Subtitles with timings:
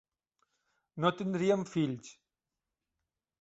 [1.05, 2.11] No tindrien fills.